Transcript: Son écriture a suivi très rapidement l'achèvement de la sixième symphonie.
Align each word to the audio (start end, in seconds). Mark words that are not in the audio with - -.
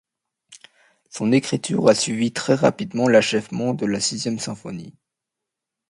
Son 1.11 1.31
écriture 1.31 1.87
a 1.87 1.93
suivi 1.93 2.31
très 2.33 2.55
rapidement 2.55 3.07
l'achèvement 3.07 3.75
de 3.75 3.85
la 3.85 3.99
sixième 3.99 4.39
symphonie. 4.39 4.95